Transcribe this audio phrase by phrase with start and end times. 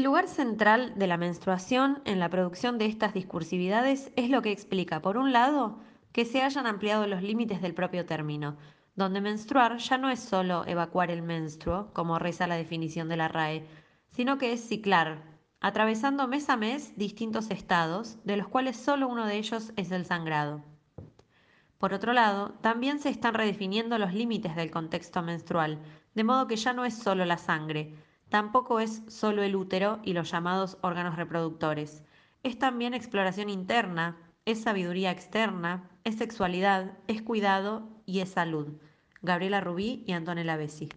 [0.00, 4.50] El lugar central de la menstruación en la producción de estas discursividades es lo que
[4.50, 5.78] explica, por un lado,
[6.12, 8.56] que se hayan ampliado los límites del propio término,
[8.94, 13.28] donde menstruar ya no es solo evacuar el menstruo, como reza la definición de la
[13.28, 13.66] RAE,
[14.08, 15.22] sino que es ciclar,
[15.60, 20.06] atravesando mes a mes distintos estados, de los cuales solo uno de ellos es el
[20.06, 20.64] sangrado.
[21.76, 25.78] Por otro lado, también se están redefiniendo los límites del contexto menstrual,
[26.14, 27.98] de modo que ya no es solo la sangre,
[28.30, 32.02] tampoco es solo el útero y los llamados órganos reproductores.
[32.42, 38.80] Es también exploración interna, es sabiduría externa, es sexualidad, es cuidado y es salud.
[39.20, 40.88] Gabriela Rubí y Antonella Bessi.